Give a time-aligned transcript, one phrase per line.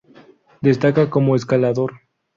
[0.61, 1.91] Destaca como escalador.